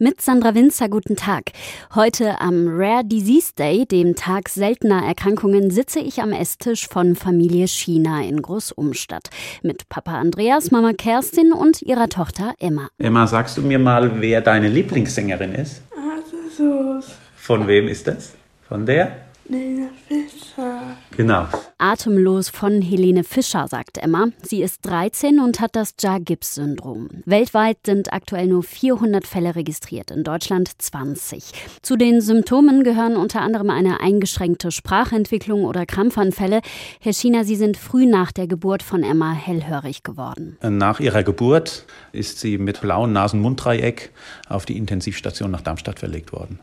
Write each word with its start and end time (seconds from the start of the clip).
Mit 0.00 0.20
Sandra 0.20 0.54
Winzer, 0.54 0.88
guten 0.88 1.16
Tag. 1.16 1.50
Heute 1.92 2.40
am 2.40 2.68
Rare 2.68 3.04
Disease 3.04 3.52
Day, 3.58 3.84
dem 3.84 4.14
Tag 4.14 4.48
seltener 4.48 5.04
Erkrankungen, 5.04 5.72
sitze 5.72 5.98
ich 5.98 6.22
am 6.22 6.30
Esstisch 6.30 6.86
von 6.86 7.16
Familie 7.16 7.66
China 7.66 8.22
in 8.22 8.40
Großumstadt. 8.40 9.28
Mit 9.64 9.88
Papa 9.88 10.12
Andreas, 10.12 10.70
Mama 10.70 10.92
Kerstin 10.92 11.52
und 11.52 11.82
ihrer 11.82 12.08
Tochter 12.08 12.54
Emma. 12.60 12.90
Emma, 12.98 13.26
sagst 13.26 13.58
du 13.58 13.62
mir 13.62 13.80
mal, 13.80 14.20
wer 14.20 14.40
deine 14.40 14.68
Lieblingssängerin 14.68 15.52
ist? 15.54 15.82
Also, 15.90 17.00
Von 17.34 17.66
wem 17.66 17.88
ist 17.88 18.06
das? 18.06 18.34
Von 18.68 18.86
der? 18.86 19.16
Lena 19.48 19.88
Fischer. 20.06 20.96
Genau. 21.16 21.48
Atemlos 21.80 22.48
von 22.48 22.82
Helene 22.82 23.22
Fischer, 23.22 23.68
sagt 23.68 23.98
Emma. 23.98 24.26
Sie 24.42 24.62
ist 24.62 24.84
13 24.84 25.38
und 25.38 25.60
hat 25.60 25.76
das 25.76 25.94
Jar-Gibbs-Syndrom. 26.00 27.08
Weltweit 27.24 27.78
sind 27.86 28.12
aktuell 28.12 28.48
nur 28.48 28.64
400 28.64 29.24
Fälle 29.24 29.54
registriert, 29.54 30.10
in 30.10 30.24
Deutschland 30.24 30.70
20. 30.76 31.52
Zu 31.82 31.96
den 31.96 32.20
Symptomen 32.20 32.82
gehören 32.82 33.16
unter 33.16 33.42
anderem 33.42 33.70
eine 33.70 34.00
eingeschränkte 34.00 34.72
Sprachentwicklung 34.72 35.64
oder 35.64 35.86
Krampfanfälle. 35.86 36.62
Herr 37.00 37.12
China, 37.12 37.44
Sie 37.44 37.56
sind 37.56 37.76
früh 37.76 38.06
nach 38.06 38.32
der 38.32 38.48
Geburt 38.48 38.82
von 38.82 39.04
Emma 39.04 39.32
hellhörig 39.32 40.02
geworden. 40.02 40.58
Nach 40.60 40.98
ihrer 40.98 41.22
Geburt 41.22 41.86
ist 42.10 42.40
sie 42.40 42.58
mit 42.58 42.80
blauem 42.80 43.12
Nasen-Mund-Dreieck 43.12 44.10
auf 44.48 44.66
die 44.66 44.76
Intensivstation 44.76 45.52
nach 45.52 45.60
Darmstadt 45.60 46.00
verlegt 46.00 46.32
worden. 46.32 46.58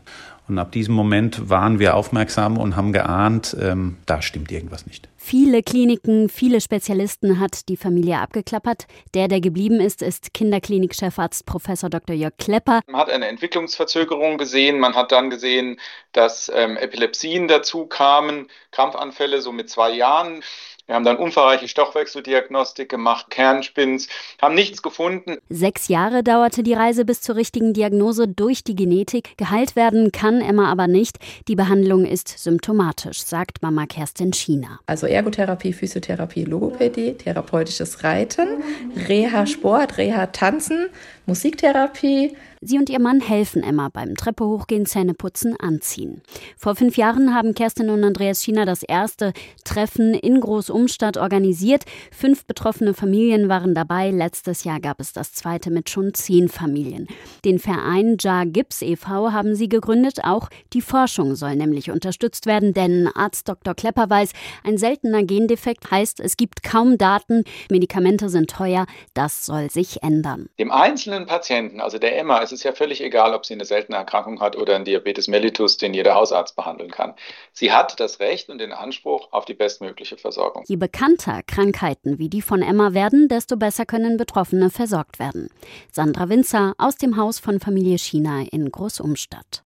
Und 0.48 0.58
ab 0.58 0.70
diesem 0.70 0.94
Moment 0.94 1.50
waren 1.50 1.78
wir 1.78 1.96
aufmerksam 1.96 2.56
und 2.56 2.76
haben 2.76 2.92
geahnt, 2.92 3.56
ähm, 3.60 3.98
da 4.06 4.22
stimmt 4.22 4.52
irgendwas 4.52 4.86
nicht. 4.86 5.08
Viele 5.16 5.64
Kliniken, 5.64 6.28
viele 6.28 6.60
Spezialisten 6.60 7.40
hat 7.40 7.68
die 7.68 7.76
Familie 7.76 8.20
abgeklappert. 8.20 8.86
Der, 9.14 9.26
der 9.26 9.40
geblieben 9.40 9.80
ist, 9.80 10.02
ist 10.02 10.32
Kinderklinik-Chefarzt 10.34 11.46
Professor 11.46 11.90
Dr. 11.90 12.14
Jörg 12.14 12.36
Klepper. 12.38 12.80
Man 12.86 13.00
hat 13.00 13.10
eine 13.10 13.26
Entwicklungsverzögerung 13.26 14.38
gesehen. 14.38 14.78
Man 14.78 14.94
hat 14.94 15.10
dann 15.10 15.30
gesehen, 15.30 15.80
dass 16.12 16.48
ähm, 16.54 16.76
Epilepsien 16.76 17.48
dazu 17.48 17.86
kamen, 17.86 18.46
Krampfanfälle 18.70 19.42
so 19.42 19.50
mit 19.50 19.68
zwei 19.68 19.90
Jahren. 19.90 20.44
Wir 20.86 20.94
haben 20.94 21.04
dann 21.04 21.16
umfangreiche 21.16 21.66
Stoffwechseldiagnostik 21.66 22.88
gemacht, 22.88 23.28
Kernspins, 23.30 24.06
haben 24.40 24.54
nichts 24.54 24.82
gefunden. 24.82 25.38
Sechs 25.48 25.88
Jahre 25.88 26.22
dauerte 26.22 26.62
die 26.62 26.74
Reise 26.74 27.04
bis 27.04 27.20
zur 27.20 27.34
richtigen 27.34 27.72
Diagnose 27.72 28.28
durch 28.28 28.62
die 28.62 28.76
Genetik. 28.76 29.36
Geheilt 29.36 29.74
werden 29.74 30.12
kann 30.12 30.40
Emma 30.40 30.70
aber 30.70 30.86
nicht. 30.86 31.18
Die 31.48 31.56
Behandlung 31.56 32.04
ist 32.04 32.28
symptomatisch, 32.38 33.20
sagt 33.24 33.62
Mama 33.62 33.86
Kerstin 33.86 34.32
China. 34.32 34.78
Also 34.86 35.08
Ergotherapie, 35.08 35.72
Physiotherapie, 35.72 36.44
Logopädie, 36.44 37.14
therapeutisches 37.14 38.04
Reiten, 38.04 38.62
Reha-Sport, 39.08 39.98
Reha-Tanzen, 39.98 40.86
Musiktherapie. 41.26 42.36
Sie 42.60 42.78
und 42.78 42.88
ihr 42.88 43.00
Mann 43.00 43.20
helfen 43.20 43.62
Emma 43.62 43.88
beim 43.92 44.14
Treppe 44.14 44.46
hochgehen, 44.46 44.86
Zähne 44.86 45.14
putzen, 45.14 45.56
anziehen. 45.58 46.22
Vor 46.56 46.74
fünf 46.76 46.96
Jahren 46.96 47.34
haben 47.34 47.54
Kerstin 47.54 47.90
und 47.90 48.02
Andreas 48.04 48.42
China 48.42 48.64
das 48.64 48.82
erste 48.82 49.32
Treffen 49.64 50.14
in 50.14 50.40
Großumstadt 50.40 51.16
organisiert. 51.16 51.84
Fünf 52.12 52.46
betroffene 52.46 52.94
Familien 52.94 53.48
waren 53.48 53.74
dabei. 53.74 54.10
Letztes 54.10 54.64
Jahr 54.64 54.80
gab 54.80 55.00
es 55.00 55.12
das 55.12 55.32
zweite 55.32 55.70
mit 55.70 55.90
schon 55.90 56.14
zehn 56.14 56.48
Familien. 56.48 57.08
Den 57.44 57.58
Verein 57.58 58.16
Jar 58.20 58.46
Gibbs 58.46 58.82
e.V. 58.82 59.32
haben 59.32 59.54
sie 59.54 59.68
gegründet. 59.68 60.20
Auch 60.24 60.48
die 60.72 60.82
Forschung 60.82 61.34
soll 61.34 61.56
nämlich 61.56 61.90
unterstützt 61.90 62.46
werden, 62.46 62.72
denn 62.72 63.08
Arzt 63.14 63.48
Dr. 63.48 63.74
Klepper 63.74 64.08
weiß, 64.08 64.30
ein 64.62 64.78
seltener 64.78 65.24
Gendefekt 65.24 65.90
heißt, 65.90 66.20
es 66.20 66.36
gibt 66.36 66.62
kaum 66.62 66.98
Daten, 66.98 67.44
Medikamente 67.70 68.28
sind 68.28 68.50
teuer. 68.50 68.86
Das 69.14 69.44
soll 69.44 69.70
sich 69.70 70.02
ändern. 70.02 70.48
Dem 70.58 70.70
einzelnen 70.70 71.15
Patienten, 71.24 71.80
also 71.80 71.98
der 71.98 72.18
Emma, 72.18 72.40
ist 72.40 72.52
es 72.52 72.62
ja 72.62 72.72
völlig 72.72 73.00
egal, 73.00 73.32
ob 73.32 73.46
sie 73.46 73.54
eine 73.54 73.64
seltene 73.64 73.96
Erkrankung 73.96 74.40
hat 74.40 74.56
oder 74.56 74.74
einen 74.74 74.84
Diabetes 74.84 75.28
mellitus, 75.28 75.78
den 75.78 75.94
jeder 75.94 76.14
Hausarzt 76.14 76.54
behandeln 76.56 76.90
kann. 76.90 77.14
Sie 77.52 77.72
hat 77.72 77.98
das 77.98 78.20
Recht 78.20 78.50
und 78.50 78.58
den 78.58 78.72
Anspruch 78.72 79.32
auf 79.32 79.46
die 79.46 79.54
bestmögliche 79.54 80.18
Versorgung. 80.18 80.64
Je 80.66 80.76
bekannter 80.76 81.40
Krankheiten 81.46 82.18
wie 82.18 82.28
die 82.28 82.42
von 82.42 82.60
Emma 82.60 82.92
werden, 82.92 83.28
desto 83.28 83.56
besser 83.56 83.86
können 83.86 84.18
Betroffene 84.18 84.68
versorgt 84.68 85.18
werden. 85.18 85.48
Sandra 85.90 86.28
Winzer 86.28 86.74
aus 86.76 86.96
dem 86.96 87.16
Haus 87.16 87.38
von 87.38 87.60
Familie 87.60 87.96
China 87.96 88.44
in 88.50 88.70
Großumstadt. 88.70 89.62